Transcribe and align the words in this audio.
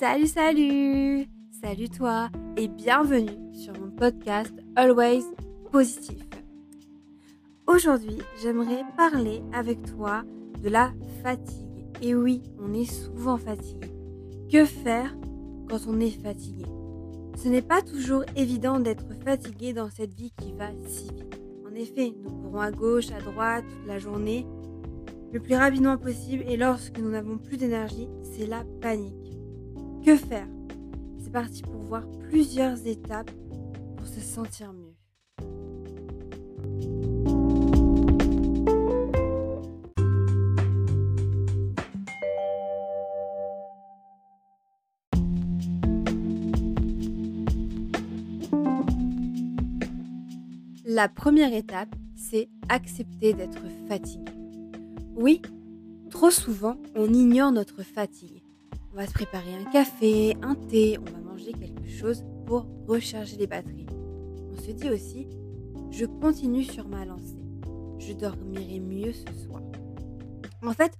Salut, 0.00 0.28
salut 0.28 1.26
Salut 1.62 1.90
toi 1.90 2.30
et 2.56 2.68
bienvenue 2.68 3.52
sur 3.52 3.78
mon 3.78 3.90
podcast 3.90 4.50
Always 4.74 5.24
Positif. 5.70 6.24
Aujourd'hui, 7.66 8.16
j'aimerais 8.42 8.82
parler 8.96 9.42
avec 9.52 9.82
toi 9.82 10.22
de 10.64 10.70
la 10.70 10.90
fatigue. 11.22 11.84
Et 12.00 12.14
oui, 12.14 12.40
on 12.58 12.72
est 12.72 12.90
souvent 12.90 13.36
fatigué. 13.36 13.92
Que 14.50 14.64
faire 14.64 15.14
quand 15.68 15.80
on 15.86 16.00
est 16.00 16.18
fatigué? 16.22 16.64
Ce 17.36 17.48
n'est 17.48 17.60
pas 17.60 17.82
toujours 17.82 18.24
évident 18.36 18.80
d'être 18.80 19.12
fatigué 19.22 19.74
dans 19.74 19.90
cette 19.90 20.14
vie 20.14 20.32
qui 20.40 20.54
va 20.54 20.70
si 20.86 21.10
vite. 21.10 21.38
En 21.70 21.74
effet, 21.74 22.14
nous 22.24 22.30
courons 22.30 22.60
à 22.60 22.70
gauche, 22.70 23.10
à 23.10 23.20
droite 23.20 23.66
toute 23.68 23.86
la 23.86 23.98
journée, 23.98 24.46
le 25.30 25.40
plus 25.40 25.56
rapidement 25.56 25.98
possible 25.98 26.44
et 26.48 26.56
lorsque 26.56 26.98
nous 26.98 27.10
n'avons 27.10 27.36
plus 27.36 27.58
d'énergie, 27.58 28.08
c'est 28.22 28.46
la 28.46 28.64
panique. 28.80 29.29
Que 30.04 30.16
faire? 30.16 30.46
C'est 31.18 31.30
parti 31.30 31.62
pour 31.62 31.82
voir 31.82 32.02
plusieurs 32.28 32.86
étapes 32.86 33.30
pour 33.96 34.06
se 34.06 34.20
sentir 34.20 34.72
mieux. 34.72 34.94
La 50.86 51.08
première 51.08 51.54
étape, 51.54 51.94
c'est 52.16 52.48
accepter 52.68 53.32
d'être 53.32 53.62
fatigué. 53.88 54.24
Oui, 55.14 55.40
trop 56.10 56.30
souvent, 56.30 56.76
on 56.96 57.12
ignore 57.12 57.52
notre 57.52 57.82
fatigue. 57.82 58.39
On 58.92 58.96
va 58.96 59.06
se 59.06 59.12
préparer 59.12 59.54
un 59.54 59.70
café, 59.70 60.36
un 60.42 60.54
thé, 60.54 60.98
on 60.98 61.04
va 61.04 61.32
manger 61.32 61.52
quelque 61.52 61.88
chose 61.88 62.24
pour 62.46 62.66
recharger 62.86 63.36
les 63.36 63.46
batteries. 63.46 63.86
On 64.52 64.56
se 64.60 64.72
dit 64.72 64.90
aussi, 64.90 65.28
je 65.90 66.04
continue 66.06 66.64
sur 66.64 66.88
ma 66.88 67.04
lancée. 67.04 67.44
Je 67.98 68.12
dormirai 68.12 68.80
mieux 68.80 69.12
ce 69.12 69.32
soir. 69.44 69.62
En 70.62 70.72
fait, 70.72 70.92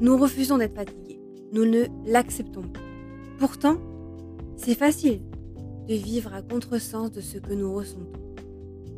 nous 0.00 0.16
refusons 0.16 0.58
d'être 0.58 0.74
fatigués. 0.74 1.20
Nous 1.52 1.64
ne 1.64 1.84
l'acceptons 2.04 2.62
pas. 2.62 2.80
Pourtant, 3.38 3.76
c'est 4.56 4.74
facile 4.74 5.22
de 5.88 5.94
vivre 5.94 6.34
à 6.34 6.42
contresens 6.42 7.12
de 7.12 7.20
ce 7.20 7.38
que 7.38 7.52
nous 7.52 7.72
ressentons 7.72 8.26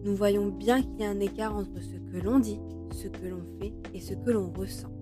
nous 0.04 0.14
voyons 0.14 0.46
bien 0.46 0.82
qu'il 0.82 1.00
y 1.00 1.04
a 1.04 1.10
un 1.10 1.20
écart 1.20 1.56
entre 1.56 1.82
ce 1.82 1.96
que 1.96 2.24
l'on 2.24 2.38
dit, 2.38 2.60
ce 2.92 3.08
que 3.08 3.26
l'on 3.26 3.42
fait 3.60 3.72
et 3.92 4.00
ce 4.00 4.14
que 4.14 4.30
l'on 4.30 4.50
ressent. 4.50 4.92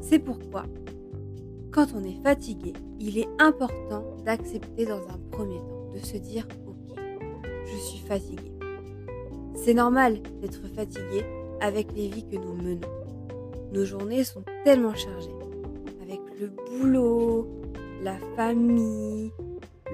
C'est 0.00 0.18
pourquoi, 0.18 0.66
quand 1.76 1.88
on 1.94 2.02
est 2.04 2.22
fatigué, 2.22 2.72
il 2.98 3.18
est 3.18 3.28
important 3.38 4.16
d'accepter 4.24 4.86
dans 4.86 5.06
un 5.10 5.18
premier 5.30 5.58
temps, 5.58 5.90
de 5.94 5.98
se 5.98 6.16
dire 6.16 6.48
ok, 6.66 6.98
je 7.66 7.76
suis 7.76 7.98
fatigué. 7.98 8.50
C'est 9.54 9.74
normal 9.74 10.22
d'être 10.40 10.66
fatigué 10.74 11.22
avec 11.60 11.92
les 11.92 12.08
vies 12.08 12.26
que 12.26 12.36
nous 12.36 12.54
menons. 12.54 12.88
Nos 13.72 13.84
journées 13.84 14.24
sont 14.24 14.42
tellement 14.64 14.94
chargées, 14.94 15.34
avec 16.02 16.20
le 16.40 16.48
boulot, 16.48 17.46
la 18.02 18.16
famille, 18.36 19.30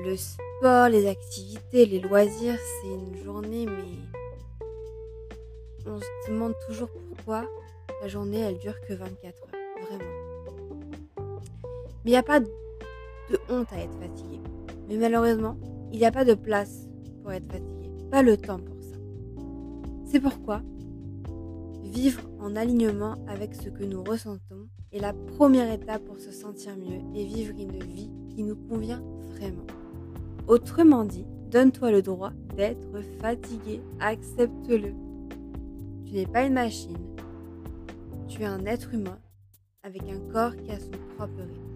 le 0.05 0.17
sport, 0.17 0.89
les 0.89 1.09
activités, 1.09 1.87
les 1.87 1.99
loisirs, 1.99 2.59
c'est 2.61 2.91
une 2.91 3.25
journée, 3.25 3.67
mais 3.67 3.99
on 5.85 5.99
se 5.99 6.31
demande 6.31 6.55
toujours 6.69 6.91
pourquoi 7.09 7.45
la 8.01 8.07
journée, 8.07 8.39
elle 8.39 8.59
dure 8.59 8.81
que 8.87 8.95
24 8.95 9.25
heures. 9.25 9.52
Mais 12.05 12.11
il 12.11 12.15
n'y 12.15 12.17
a 12.17 12.23
pas 12.23 12.41
de 12.41 12.49
honte 13.49 13.73
à 13.73 13.79
être 13.79 13.99
fatigué. 14.01 14.41
Mais 14.89 14.97
malheureusement, 14.97 15.57
il 15.93 15.99
n'y 15.99 16.05
a 16.05 16.13
pas 16.13 16.25
de 16.25 16.35
place 16.35 16.89
pour 17.23 17.33
être 17.33 17.51
fatigué. 17.51 17.91
Pas 18.11 18.23
le 18.23 18.37
temps 18.37 18.59
pour 18.59 18.83
ça. 18.83 18.97
C'est 20.07 20.21
pourquoi 20.21 20.63
vivre 21.93 22.23
en 22.41 22.57
alignement 22.57 23.17
avec 23.29 23.55
ce 23.55 23.69
que 23.69 23.85
nous 23.85 24.03
ressentons 24.03 24.69
est 24.93 24.99
la 24.99 25.13
première 25.13 25.71
étape 25.71 26.03
pour 26.05 26.19
se 26.19 26.31
sentir 26.31 26.77
mieux 26.77 27.01
et 27.15 27.25
vivre 27.25 27.53
une 27.59 27.79
vie 27.85 28.11
qui 28.31 28.43
nous 28.43 28.57
convient 28.57 29.03
vraiment. 29.29 29.67
Autrement 30.49 31.05
dit, 31.05 31.27
donne-toi 31.51 31.91
le 31.91 32.03
droit 32.03 32.33
d'être 32.57 33.03
fatigué, 33.21 33.83
accepte-le. 34.01 34.95
Tu 36.07 36.15
n'es 36.15 36.27
pas 36.27 36.45
une 36.45 36.55
machine, 36.55 36.97
tu 38.27 38.43
es 38.43 38.47
un 38.47 38.65
être 38.65 38.95
humain 38.95 39.19
avec 39.83 40.03
un 40.05 40.19
corps 40.33 40.57
qui 40.57 40.71
a 40.71 40.79
son 40.79 40.91
propre 41.17 41.41
rythme, 41.41 41.72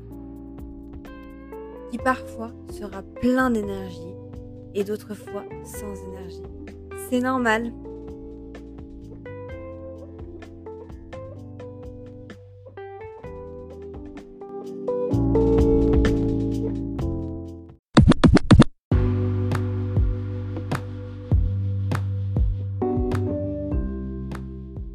qui 1.90 1.98
parfois 1.98 2.52
sera 2.70 3.02
plein 3.02 3.50
d'énergie 3.50 4.14
et 4.74 4.84
d'autres 4.84 5.14
fois 5.14 5.44
sans 5.64 5.94
énergie. 6.08 6.42
C'est 7.08 7.20
normal. 7.20 7.72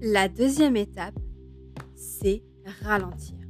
La 0.01 0.28
deuxième 0.28 0.75
étape, 0.75 1.18
c'est 1.96 2.44
ralentir. 2.84 3.41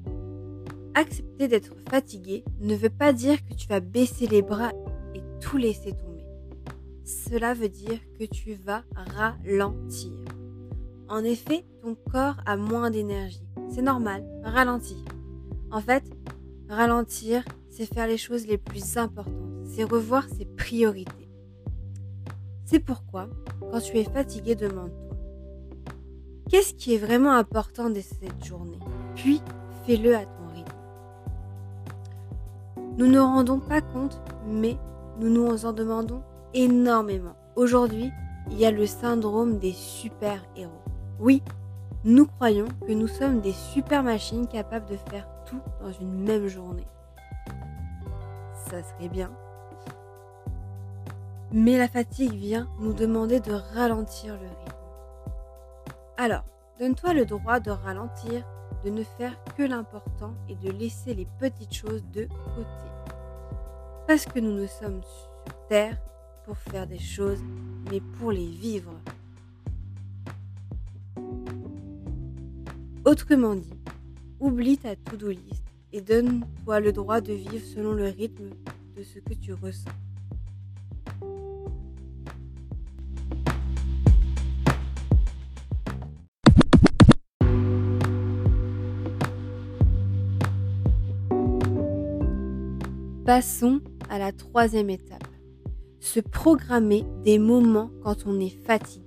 Accepter 0.94 1.48
d'être 1.48 1.74
fatigué 1.90 2.44
ne 2.60 2.76
veut 2.76 2.90
pas 2.90 3.14
dire 3.14 3.44
que 3.46 3.54
tu 3.54 3.68
vas 3.68 3.80
baisser 3.80 4.28
les 4.28 4.42
bras 4.42 4.72
et 5.16 5.22
tout 5.40 5.58
laisser 5.58 5.94
tomber. 5.94 6.24
Cela 7.06 7.54
veut 7.54 7.70
dire 7.70 8.00
que 8.20 8.26
tu 8.26 8.54
vas 8.54 8.84
ralentir. 8.94 10.12
En 11.08 11.24
effet, 11.24 11.66
ton 11.82 11.96
corps 12.12 12.38
a 12.46 12.58
moins 12.58 12.92
d'énergie. 12.92 13.44
C'est 13.70 13.82
normal, 13.82 14.26
ralentir. 14.44 14.98
En 15.72 15.82
fait, 15.82 16.04
ralentir, 16.70 17.44
c'est 17.70 17.86
faire 17.86 18.08
les 18.08 18.18
choses 18.18 18.46
les 18.46 18.58
plus 18.58 18.98
importantes, 18.98 19.34
c'est 19.66 19.84
revoir 19.84 20.28
ses 20.28 20.46
priorités. 20.46 21.30
C'est 22.66 22.80
pourquoi, 22.80 23.30
quand 23.60 23.80
tu 23.80 23.98
es 23.98 24.04
fatigué, 24.04 24.56
demande-toi 24.56 25.18
Qu'est-ce 26.50 26.74
qui 26.74 26.96
est 26.96 26.98
vraiment 26.98 27.32
important 27.32 27.90
de 27.90 28.02
cette 28.02 28.44
journée? 28.44 28.80
Puis 29.16 29.42
fais-le 29.86 30.16
à 30.16 30.20
rythme. 30.20 30.41
Nous 33.02 33.08
ne 33.08 33.20
rendons 33.20 33.58
pas 33.58 33.82
compte, 33.82 34.22
mais 34.46 34.78
nous 35.18 35.30
nous 35.30 35.66
en 35.66 35.74
demandons 35.74 36.22
énormément. 36.54 37.36
Aujourd'hui, 37.56 38.12
il 38.52 38.60
y 38.60 38.66
a 38.68 38.70
le 38.70 38.86
syndrome 38.86 39.58
des 39.58 39.72
super-héros. 39.72 40.84
Oui, 41.20 41.42
nous 42.04 42.28
croyons 42.28 42.68
que 42.86 42.92
nous 42.92 43.08
sommes 43.08 43.42
des 43.42 43.54
super 43.54 44.04
machines 44.04 44.46
capables 44.46 44.86
de 44.86 44.98
faire 45.10 45.28
tout 45.48 45.62
dans 45.82 45.92
une 45.92 46.14
même 46.26 46.46
journée. 46.46 46.86
Ça 48.70 48.84
serait 48.84 49.10
bien. 49.10 49.32
Mais 51.52 51.80
la 51.80 51.88
fatigue 51.88 52.36
vient 52.36 52.68
nous 52.80 52.94
demander 52.94 53.40
de 53.40 53.54
ralentir 53.74 54.36
le 54.36 54.48
rythme. 54.48 54.78
Alors, 56.18 56.44
donne-toi 56.80 57.16
le 57.16 57.26
droit 57.26 57.60
de 57.60 57.72
ralentir, 57.72 58.46
de 58.84 58.90
ne 58.90 59.04
faire 59.04 59.38
que 59.58 59.64
l'important 59.64 60.34
et 60.50 60.56
de 60.56 60.72
laisser 60.72 61.14
les 61.14 61.28
petites 61.40 61.74
choses 61.74 62.04
de 62.14 62.26
côté. 62.56 63.16
Parce 64.08 64.26
que 64.26 64.40
nous 64.40 64.54
ne 64.54 64.68
sommes 64.68 65.02
sur 65.04 65.68
Terre 65.68 65.98
pour 66.46 66.58
faire 66.58 66.88
des 66.88 67.00
choses, 67.00 67.40
mais 67.90 68.02
pour 68.18 68.32
les 68.32 68.48
vivre. 68.48 68.94
Autrement 73.06 73.56
dit, 73.56 73.80
oublie 74.40 74.78
ta 74.78 74.96
to-do 74.96 75.30
list 75.30 75.64
et 75.94 76.02
donne-toi 76.02 76.80
le 76.80 76.92
droit 76.92 77.22
de 77.22 77.34
vivre 77.34 77.66
selon 77.66 77.94
le 77.94 78.06
rythme 78.06 78.50
de 78.96 79.04
ce 79.04 79.20
que 79.20 79.34
tu 79.34 79.54
ressens. 79.54 79.92
Passons 93.34 93.80
à 94.10 94.20
la 94.20 94.34
troisième 94.34 94.90
étape. 94.90 95.26
Se 96.02 96.20
programmer 96.20 97.06
des 97.24 97.40
moments 97.40 97.90
quand 98.04 98.26
on 98.26 98.38
est 98.42 98.62
fatigué. 98.66 99.06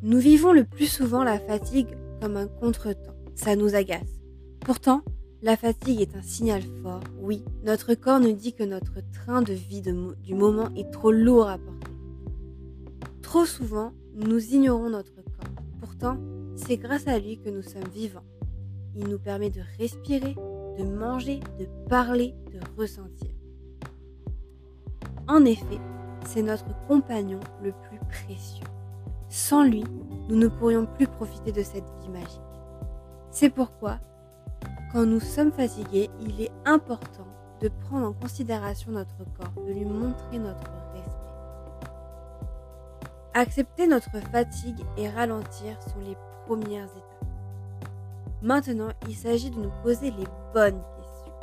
Nous 0.00 0.18
vivons 0.18 0.54
le 0.54 0.64
plus 0.64 0.86
souvent 0.86 1.22
la 1.22 1.38
fatigue 1.38 1.94
comme 2.22 2.38
un 2.38 2.46
contretemps. 2.46 3.12
Ça 3.34 3.54
nous 3.54 3.74
agace. 3.74 4.18
Pourtant, 4.60 5.02
la 5.42 5.58
fatigue 5.58 6.00
est 6.00 6.16
un 6.16 6.22
signal 6.22 6.62
fort. 6.82 7.02
Oui, 7.20 7.44
notre 7.66 7.92
corps 7.92 8.18
nous 8.18 8.32
dit 8.32 8.54
que 8.54 8.64
notre 8.64 9.00
train 9.12 9.42
de 9.42 9.52
vie 9.52 9.82
du 9.82 10.34
moment 10.34 10.70
est 10.74 10.90
trop 10.90 11.12
lourd 11.12 11.50
à 11.50 11.58
porter. 11.58 11.92
Trop 13.20 13.44
souvent, 13.44 13.92
nous 14.14 14.54
ignorons 14.54 14.88
notre 14.88 15.16
corps. 15.16 15.52
Pourtant, 15.80 16.16
c'est 16.56 16.78
grâce 16.78 17.06
à 17.06 17.18
lui 17.18 17.38
que 17.38 17.50
nous 17.50 17.60
sommes 17.60 17.90
vivants. 17.92 18.24
Il 18.96 19.06
nous 19.08 19.18
permet 19.18 19.50
de 19.50 19.60
respirer, 19.78 20.34
de 20.78 20.84
manger, 20.84 21.40
de 21.58 21.66
parler, 21.88 22.34
de 22.52 22.60
ressentir. 22.80 23.30
En 25.28 25.44
effet, 25.44 25.80
c'est 26.26 26.42
notre 26.42 26.74
compagnon 26.86 27.40
le 27.62 27.72
plus 27.72 27.98
précieux. 28.08 28.66
Sans 29.28 29.64
lui, 29.64 29.84
nous 30.28 30.36
ne 30.36 30.48
pourrions 30.48 30.86
plus 30.86 31.06
profiter 31.06 31.52
de 31.52 31.62
cette 31.62 31.88
vie 32.00 32.08
magique. 32.10 32.40
C'est 33.30 33.50
pourquoi, 33.50 33.98
quand 34.92 35.06
nous 35.06 35.20
sommes 35.20 35.52
fatigués, 35.52 36.10
il 36.20 36.40
est 36.40 36.52
important 36.64 37.26
de 37.60 37.68
prendre 37.68 38.08
en 38.08 38.12
considération 38.12 38.92
notre 38.92 39.24
corps, 39.38 39.64
de 39.64 39.72
lui 39.72 39.84
montrer 39.84 40.38
notre 40.38 40.70
respect. 40.92 41.10
Accepter 43.34 43.86
notre 43.86 44.18
fatigue 44.30 44.84
et 44.98 45.08
ralentir 45.08 45.80
sont 45.80 46.00
les 46.04 46.16
premières 46.46 46.84
étapes. 46.84 47.11
Maintenant, 48.42 48.88
il 49.08 49.14
s'agit 49.14 49.50
de 49.50 49.60
nous 49.60 49.70
poser 49.84 50.10
les 50.10 50.26
bonnes 50.52 50.82
questions. 50.96 51.34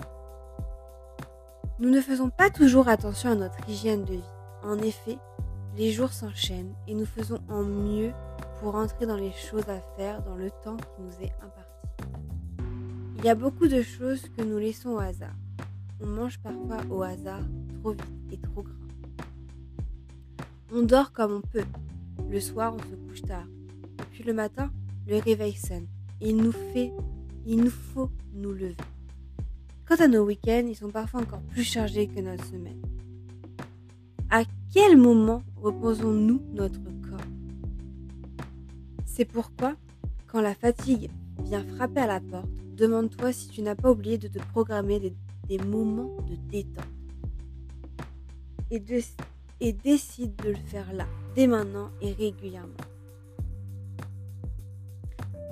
Nous 1.80 1.90
ne 1.90 2.02
faisons 2.02 2.30
pas 2.30 2.50
toujours 2.50 2.90
attention 2.90 3.32
à 3.32 3.36
notre 3.36 3.70
hygiène 3.70 4.04
de 4.04 4.16
vie. 4.16 4.24
En 4.64 4.78
effet, 4.80 5.18
les 5.78 5.94
jours 5.94 6.12
s'enchaînent 6.12 6.74
et 6.88 6.94
nous 6.94 7.06
faisons 7.06 7.40
en 7.48 7.64
mieux 7.64 8.12
pour 8.60 8.76
entrer 8.76 9.06
dans 9.06 9.16
les 9.16 9.32
choses 9.32 9.70
à 9.70 9.80
faire 9.96 10.22
dans 10.24 10.36
le 10.36 10.52
temps 10.64 10.76
qui 10.76 11.02
nous 11.02 11.26
est 11.26 11.32
imparti. 11.42 11.70
Il 13.18 13.24
y 13.24 13.30
a 13.30 13.36
beaucoup 13.36 13.68
de 13.68 13.82
choses 13.82 14.24
que 14.38 14.44
nous 14.44 14.58
laissons 14.58 14.90
au 14.90 15.00
hasard. 15.00 15.36
On 16.02 16.06
mange 16.06 16.40
parfois 16.40 16.80
au 16.90 17.02
hasard, 17.02 17.44
trop 17.82 17.92
vite 17.92 18.34
et 18.34 18.38
trop 18.38 18.64
gras. 18.64 18.74
On 20.74 20.82
dort 20.82 21.14
comme 21.14 21.32
on 21.32 21.42
peut. 21.42 21.66
Le 22.30 22.42
soir, 22.42 22.76
on 22.76 22.80
se 22.80 22.96
couche 23.08 23.22
tard. 23.22 23.48
Puis 24.12 24.24
le 24.24 24.34
matin, 24.34 24.70
le 25.08 25.18
réveil 25.18 25.54
sonne. 25.54 25.88
Il 26.22 26.36
nous 26.38 26.52
faut 27.72 28.10
nous 28.34 28.52
lever. 28.52 28.76
Quant 29.90 29.96
à 29.96 30.08
nos 30.08 30.24
week-ends, 30.26 30.68
ils 30.68 30.76
sont 30.76 30.92
parfois 30.92 31.22
encore 31.22 31.42
plus 31.42 31.64
chargés 31.64 32.08
que 32.08 32.20
notre 32.20 32.46
semaine. 32.46 32.80
À 34.30 34.44
quel 34.72 34.98
moment 34.98 35.42
reposons-nous 35.56 36.42
notre 36.54 36.84
corps? 37.10 37.26
C'est 39.06 39.26
pourquoi, 39.26 39.76
quand 40.28 40.42
la 40.42 40.54
fatigue 40.54 41.10
vient 41.44 41.64
frapper 41.76 42.02
à 42.02 42.08
la 42.08 42.20
porte, 42.20 42.52
demande-toi 42.76 43.34
si 43.34 43.50
tu 43.50 43.64
n'as 43.64 43.74
pas 43.74 43.90
oublié 43.90 44.20
de 44.20 44.28
te 44.28 44.38
programmer 44.54 45.00
des, 45.48 45.58
moments 45.58 46.16
de 46.30 46.36
détente. 46.52 46.86
Et 48.70 49.74
décide 49.74 50.36
de 50.36 50.50
le 50.50 50.56
faire 50.68 50.94
là, 50.94 51.08
dès 51.36 51.48
maintenant 51.48 51.90
et 52.00 52.14
régulièrement. 52.14 52.76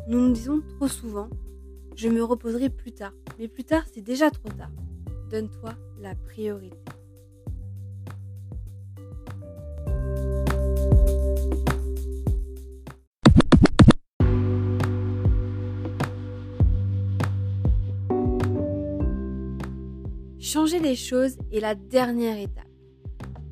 Nous 0.09 0.21
nous 0.21 0.31
disons 0.31 0.62
trop 0.62 0.88
souvent, 0.88 1.27
je 1.98 2.07
me 2.07 2.24
reposerai 2.24 2.69
plus 2.69 2.94
tard. 2.94 3.12
Mais 3.38 3.50
plus 3.50 3.65
tard, 3.65 3.83
c'est 3.94 4.01
déjà 4.01 4.31
trop 4.31 4.48
tard. 4.48 4.71
Donne-toi 5.30 5.74
la 6.00 6.15
priorité. 6.15 6.77
Changer 20.39 20.80
les 20.80 20.95
choses 20.95 21.38
est 21.51 21.60
la 21.60 21.75
dernière 21.75 22.38
étape. 22.38 22.63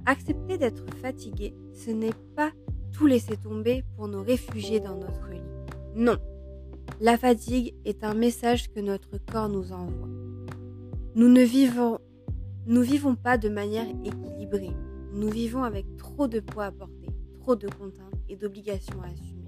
Accepter 0.05 0.57
d'être 0.57 0.85
fatigué, 1.01 1.53
ce 1.73 1.91
n'est 1.91 2.13
pas 2.37 2.51
tout 2.93 3.07
laisser 3.07 3.35
tomber 3.35 3.83
pour 3.97 4.07
nous 4.07 4.23
réfugier 4.23 4.79
dans 4.79 4.95
notre 4.95 5.27
lit. 5.27 5.41
Non. 5.95 6.17
La 7.01 7.17
fatigue 7.17 7.73
est 7.83 8.05
un 8.05 8.13
message 8.13 8.71
que 8.71 8.79
notre 8.79 9.17
corps 9.29 9.49
nous 9.49 9.73
envoie. 9.73 10.07
Nous 11.13 11.27
ne 11.27 11.41
vivons, 11.41 11.99
pas 13.15 13.37
de 13.37 13.49
manière 13.49 13.87
équilibrée. 14.05 14.71
Nous 15.11 15.29
vivons 15.29 15.63
avec 15.63 15.85
trop 15.97 16.29
de 16.29 16.39
poids 16.39 16.65
à 16.65 16.71
porter, 16.71 17.09
trop 17.41 17.57
de 17.57 17.67
contraintes 17.67 18.13
et 18.29 18.37
d'obligations 18.37 19.01
à 19.01 19.07
assumer. 19.07 19.45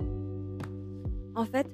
En 1.36 1.46
fait, 1.46 1.68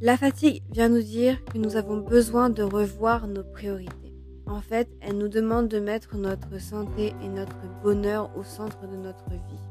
la 0.00 0.16
fatigue 0.16 0.64
vient 0.72 0.88
nous 0.88 1.02
dire 1.02 1.44
que 1.44 1.58
nous 1.58 1.76
avons 1.76 1.98
besoin 1.98 2.50
de 2.50 2.64
revoir 2.64 3.28
nos 3.28 3.44
priorités. 3.44 4.12
En 4.46 4.60
fait, 4.60 4.88
elle 5.00 5.18
nous 5.18 5.28
demande 5.28 5.68
de 5.68 5.78
mettre 5.78 6.16
notre 6.16 6.60
santé 6.60 7.14
et 7.22 7.28
notre 7.28 7.56
bonheur 7.84 8.36
au 8.36 8.42
centre 8.42 8.88
de 8.88 8.96
notre 8.96 9.30
vie. 9.30 9.62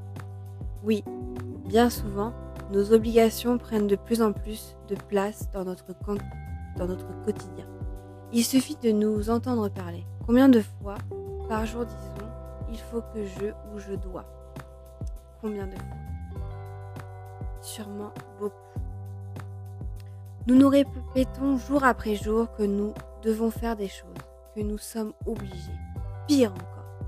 Oui, 0.82 1.04
bien 1.66 1.90
souvent, 1.90 2.34
nos 2.72 2.94
obligations 2.94 3.58
prennent 3.58 3.88
de 3.88 3.96
plus 3.96 4.22
en 4.22 4.34
plus 4.34 4.76
de 4.88 4.96
place 4.96 5.50
dans 5.52 5.64
notre, 5.64 5.86
quotidien. 7.24 7.66
Il 8.32 8.44
suffit 8.44 8.78
de 8.82 8.92
nous 8.92 9.30
entendre 9.30 9.70
parler. 9.70 10.06
Combien 10.26 10.50
de 10.50 10.62
fois 10.62 10.98
par 11.48 11.66
jour 11.66 11.86
disons 11.86 12.28
il 12.70 12.80
faut 12.80 13.02
que 13.14 13.24
je 13.26 13.48
ou 13.72 13.80
je 13.80 13.94
dois? 13.94 14.26
Combien 15.42 15.68
de 15.68 15.76
fois? 15.76 16.42
Sûrement 17.62 18.12
beaucoup. 18.40 18.56
Nous 20.48 20.56
nous 20.56 20.70
répétons 20.70 21.58
jour 21.58 21.84
après 21.84 22.16
jour 22.16 22.52
que 22.58 22.64
nous 22.64 22.94
devons 23.22 23.52
faire 23.52 23.76
des 23.76 23.88
choses 23.88 24.10
que 24.56 24.62
nous 24.62 24.78
sommes 24.78 25.14
obligés. 25.26 25.80
Pire 26.28 26.52
encore, 26.52 27.08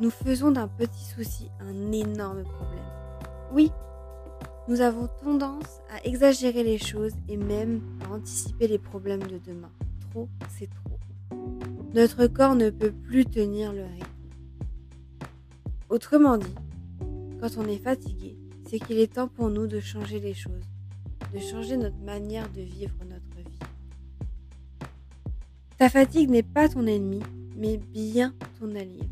nous 0.00 0.10
faisons 0.10 0.50
d'un 0.50 0.68
petit 0.68 1.04
souci 1.04 1.50
un 1.60 1.92
énorme 1.92 2.42
problème. 2.42 2.84
Oui, 3.52 3.72
nous 4.68 4.80
avons 4.80 5.08
tendance 5.22 5.80
à 5.90 6.04
exagérer 6.06 6.62
les 6.62 6.78
choses 6.78 7.14
et 7.28 7.36
même 7.36 7.80
à 8.04 8.14
anticiper 8.14 8.68
les 8.68 8.78
problèmes 8.78 9.22
de 9.22 9.38
demain. 9.38 9.70
Trop, 10.10 10.28
c'est 10.48 10.68
trop. 10.68 10.98
Notre 11.94 12.26
corps 12.26 12.54
ne 12.54 12.70
peut 12.70 12.92
plus 12.92 13.24
tenir 13.24 13.72
le 13.72 13.84
rythme. 13.84 14.06
Autrement 15.88 16.36
dit, 16.36 16.54
quand 17.40 17.56
on 17.56 17.66
est 17.66 17.82
fatigué, 17.82 18.36
c'est 18.68 18.78
qu'il 18.78 18.98
est 18.98 19.14
temps 19.14 19.28
pour 19.28 19.48
nous 19.48 19.66
de 19.66 19.80
changer 19.80 20.20
les 20.20 20.34
choses, 20.34 20.66
de 21.32 21.38
changer 21.38 21.76
notre 21.76 21.98
manière 21.98 22.48
de 22.50 22.60
vivre 22.60 22.94
notre 23.08 23.28
ta 25.78 25.88
fatigue 25.88 26.28
n'est 26.28 26.42
pas 26.42 26.68
ton 26.68 26.88
ennemi, 26.88 27.20
mais 27.56 27.76
bien 27.76 28.34
ton 28.58 28.74
allié. 28.74 29.08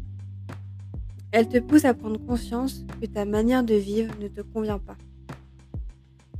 Elle 1.30 1.48
te 1.48 1.58
pousse 1.58 1.84
à 1.84 1.94
prendre 1.94 2.18
conscience 2.26 2.84
que 3.00 3.06
ta 3.06 3.24
manière 3.24 3.62
de 3.62 3.76
vivre 3.76 4.12
ne 4.20 4.26
te 4.26 4.40
convient 4.40 4.80
pas. 4.80 4.96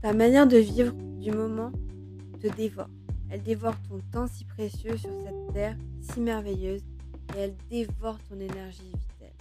Ta 0.03 0.13
manière 0.13 0.47
de 0.47 0.59
vivre 0.59 0.93
du 1.21 1.33
moment 1.33 1.73
te 2.41 2.47
dévore. 2.55 2.91
Elle 3.31 3.43
dévore 3.43 3.75
ton 3.89 3.99
temps 4.13 4.27
si 4.29 4.45
précieux 4.45 4.97
sur 4.97 5.11
cette 5.25 5.53
terre 5.53 5.77
si 6.01 6.21
merveilleuse 6.21 6.83
et 7.35 7.39
elle 7.39 7.55
dévore 7.71 8.19
ton 8.29 8.37
énergie 8.37 8.83
vitale. 8.85 9.35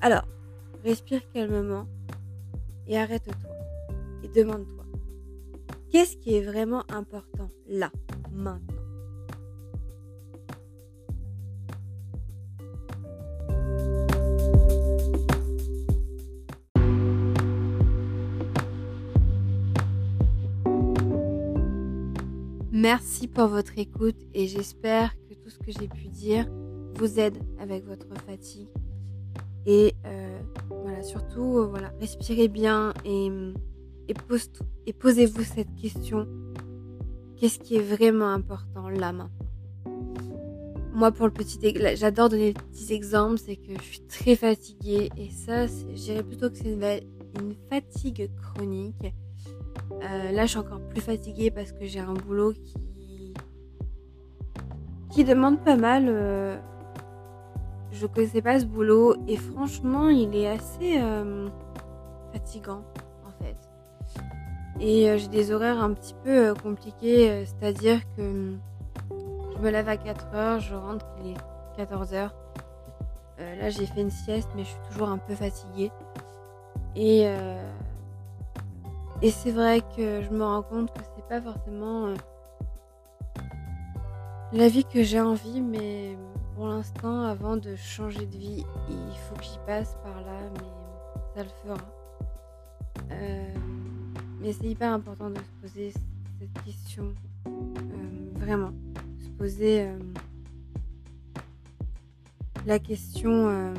Alors, 0.00 0.28
respire 0.84 1.20
calmement 1.32 1.86
et 2.86 2.96
arrête-toi 2.96 3.34
et 4.22 4.28
demande-toi, 4.28 4.84
qu'est-ce 5.90 6.16
qui 6.16 6.36
est 6.36 6.42
vraiment 6.42 6.84
important 6.90 7.50
là, 7.68 7.90
maintenant? 8.32 8.75
Merci 22.86 23.26
pour 23.26 23.48
votre 23.48 23.76
écoute 23.80 24.14
et 24.32 24.46
j'espère 24.46 25.12
que 25.28 25.34
tout 25.34 25.50
ce 25.50 25.58
que 25.58 25.72
j'ai 25.72 25.88
pu 25.88 26.06
dire 26.06 26.46
vous 26.94 27.18
aide 27.18 27.36
avec 27.58 27.84
votre 27.84 28.06
fatigue. 28.24 28.68
Et 29.66 29.96
euh, 30.06 30.38
voilà, 30.70 31.02
surtout, 31.02 31.58
euh, 31.58 31.66
voilà, 31.66 31.92
respirez 31.98 32.46
bien 32.46 32.94
et, 33.04 33.28
et, 34.06 34.92
posez-vous 34.92 35.42
cette 35.42 35.74
question. 35.74 36.28
Qu'est-ce 37.36 37.58
qui 37.58 37.74
est 37.74 37.82
vraiment 37.82 38.28
important 38.28 38.88
là 38.88 39.12
Moi, 40.94 41.10
pour 41.10 41.26
le 41.26 41.32
petit, 41.32 41.58
j'adore 41.96 42.28
donner 42.28 42.52
des 42.52 42.60
petits 42.70 42.92
exemples, 42.92 43.38
c'est 43.44 43.56
que 43.56 43.76
je 43.76 43.82
suis 43.82 44.06
très 44.06 44.36
fatiguée 44.36 45.10
et 45.16 45.30
ça, 45.30 45.66
je 45.66 45.92
dirais 45.92 46.22
plutôt 46.22 46.50
que 46.50 46.56
c'est 46.58 47.02
une 47.40 47.56
fatigue 47.68 48.30
chronique. 48.40 49.12
Euh, 49.92 50.32
là, 50.32 50.42
je 50.44 50.50
suis 50.50 50.58
encore 50.58 50.80
plus 50.80 51.00
fatiguée 51.00 51.50
parce 51.50 51.72
que 51.72 51.84
j'ai 51.84 52.00
un 52.00 52.14
boulot 52.14 52.52
qui 55.10 55.24
demande 55.24 55.62
pas 55.64 55.76
mal. 55.76 56.06
Euh, 56.08 56.56
je 57.92 58.06
connaissais 58.06 58.42
pas 58.42 58.60
ce 58.60 58.66
boulot 58.66 59.16
et 59.26 59.36
franchement, 59.36 60.08
il 60.08 60.36
est 60.36 60.48
assez 60.48 61.00
euh, 61.00 61.48
fatigant 62.32 62.82
en 63.24 63.42
fait. 63.42 63.56
Et 64.80 65.18
j'ai 65.18 65.28
des 65.28 65.52
horaires 65.52 65.82
un 65.82 65.94
petit 65.94 66.14
peu 66.22 66.52
compliqués, 66.62 67.46
c'est-à-dire 67.46 68.00
que 68.16 68.54
je 69.10 69.58
me 69.62 69.70
lève 69.70 69.88
à 69.88 69.96
4h, 69.96 70.60
je 70.60 70.74
rentre, 70.74 71.06
il 71.24 71.30
est 71.30 71.82
14h. 71.82 72.30
là, 73.38 73.70
j'ai 73.70 73.86
fait 73.86 74.02
une 74.02 74.10
sieste, 74.10 74.50
mais 74.54 74.64
je 74.64 74.68
suis 74.68 74.80
toujours 74.90 75.08
un 75.08 75.16
peu 75.16 75.34
fatiguée. 75.34 75.90
Et 76.94 77.26
et 79.22 79.30
c'est 79.30 79.50
vrai 79.50 79.80
que 79.96 80.22
je 80.22 80.30
me 80.30 80.44
rends 80.44 80.62
compte 80.62 80.92
que 80.92 81.00
c'est 81.14 81.26
pas 81.26 81.40
forcément 81.40 82.06
euh, 82.06 82.14
la 84.52 84.68
vie 84.68 84.84
que 84.84 85.02
j'ai 85.02 85.20
envie, 85.20 85.62
mais 85.62 86.16
pour 86.54 86.66
l'instant, 86.66 87.22
avant 87.22 87.56
de 87.56 87.74
changer 87.76 88.26
de 88.26 88.36
vie, 88.36 88.64
il 88.88 89.18
faut 89.18 89.34
que 89.36 89.44
j'y 89.44 89.58
passe 89.66 89.96
par 90.02 90.20
là, 90.20 90.38
mais 90.54 91.34
ça 91.34 91.42
le 91.42 91.48
fera. 91.64 91.78
Euh, 93.10 93.54
mais 94.40 94.52
c'est 94.52 94.66
hyper 94.66 94.92
important 94.92 95.30
de 95.30 95.38
se 95.38 95.60
poser 95.62 95.92
cette 96.38 96.64
question, 96.64 97.14
euh, 97.46 97.50
vraiment, 98.34 98.72
se 99.18 99.30
poser 99.30 99.88
la 102.66 102.78
question 102.78 103.72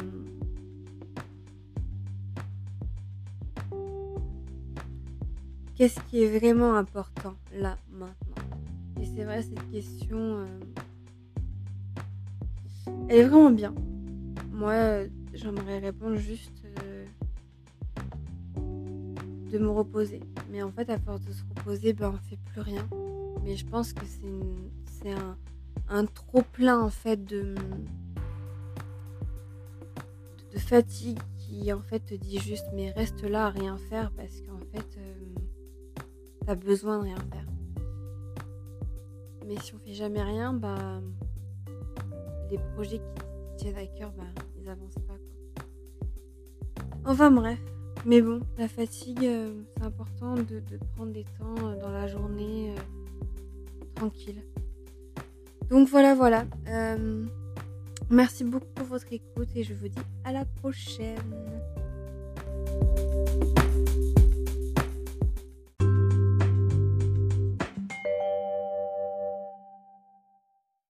qu'est-ce 5.78 6.00
qui 6.10 6.24
est 6.24 6.40
vraiment 6.40 6.76
important 6.76 7.36
là, 7.54 7.78
maintenant? 7.92 8.44
Et 9.00 9.06
c'est 9.06 9.24
vrai, 9.24 9.44
cette 9.44 9.72
question, 9.72 10.46
elle 13.10 13.18
est 13.18 13.24
vraiment 13.24 13.52
bien. 13.52 13.74
Moi, 14.52 15.04
j'aimerais 15.34 15.80
répondre 15.80 16.18
juste 16.18 16.64
de 19.52 19.58
me 19.58 19.70
reposer. 19.70 20.20
Mais 20.52 20.64
en 20.64 20.72
fait, 20.72 20.90
à 20.90 21.00
force 21.00 21.22
de 21.22 21.32
se 21.32 21.44
reposer, 21.56 21.94
ben, 21.94 22.14
on 22.14 22.30
fait 22.30 22.40
plus 22.52 22.62
rien. 22.62 22.88
Mais 23.44 23.56
je 23.56 23.66
pense 23.66 23.94
que 23.94 24.06
c'est 24.06 25.14
un, 25.90 26.06
trop 26.06 26.42
plein 26.42 26.82
en 26.82 26.90
fait 26.90 27.24
de, 27.24 27.56
de, 30.54 30.60
fatigue 30.60 31.20
qui 31.38 31.72
en 31.72 31.80
fait 31.80 32.00
te 32.00 32.14
dit 32.14 32.40
juste 32.40 32.66
mais 32.74 32.92
reste 32.92 33.24
là 33.24 33.46
à 33.46 33.50
rien 33.50 33.78
faire 33.78 34.12
parce 34.12 34.42
qu'en 34.42 34.60
fait 34.74 34.80
euh, 34.80 34.87
t'as 36.48 36.56
besoin 36.56 37.00
de 37.00 37.04
rien 37.04 37.18
faire. 37.18 37.46
Mais 39.46 39.58
si 39.62 39.76
on 39.76 39.80
fait 39.80 39.94
jamais 39.94 40.22
rien, 40.22 40.54
bah 40.54 41.02
les 42.50 42.58
projets 42.74 43.00
qui 43.00 43.56
tiennent 43.58 43.76
à 43.76 43.86
cœur, 43.86 44.14
bah, 44.18 44.24
ils 44.58 44.70
avancent 44.70 44.96
pas 44.96 45.18
quoi. 45.18 45.66
Enfin 47.06 47.32
bref. 47.32 47.60
Mais 48.06 48.22
bon, 48.22 48.40
la 48.58 48.70
fatigue, 48.70 49.26
euh, 49.26 49.62
c'est 49.76 49.84
important 49.84 50.36
de, 50.36 50.62
prendre 50.96 51.12
des 51.12 51.26
temps 51.38 51.68
euh, 51.68 51.76
dans 51.82 51.90
la 51.90 52.08
journée 52.08 52.70
euh, 52.70 53.86
tranquille. 53.96 54.42
Donc 55.70 55.90
voilà, 55.90 56.16
voilà. 56.16 56.46
merci 58.10 58.46
beaucoup 58.46 58.68
pour 58.74 58.86
votre 58.86 59.12
écoute 59.12 59.50
et 59.54 59.64
je 59.64 59.74
vous 59.74 59.90
dis 59.90 60.00
à 60.24 60.32
la 60.32 60.46
prochaine. 60.46 61.18